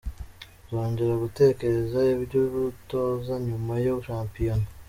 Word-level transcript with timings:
Nzongera 0.65 1.13
gutekereza 1.23 1.99
iby’ubutoza 2.13 3.33
nyuma 3.47 3.73
ya 3.85 3.95
shampiyona. 4.07 4.65